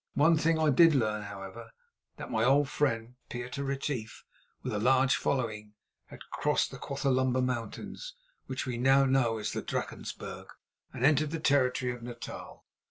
[0.15, 1.69] One thing I did learn, however,
[2.17, 4.23] that my old friend, Pieter Retief,
[4.63, 5.75] with a large following,
[6.07, 8.15] had crossed the Quathlamba Mountains,
[8.47, 10.47] which we now know as the Drakensberg,
[10.91, 12.65] and entered the territory of Natal.